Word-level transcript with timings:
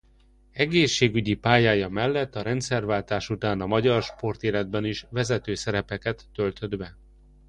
Egészségügyi 0.51 1.33
pályája 1.33 1.89
mellett 1.89 2.35
a 2.35 2.41
rendszerváltás 2.41 3.29
után 3.29 3.61
a 3.61 3.65
magyar 3.65 4.03
sportéletben 4.03 4.85
is 4.85 5.05
vezető 5.09 5.55
szerepeket 5.55 6.25
töltött 6.33 6.77
be. 6.77 6.95